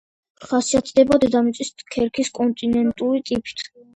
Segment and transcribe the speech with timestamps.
[0.51, 3.65] ხასიათდება დედამიწის ქერქის კონტინენტური ტიპით.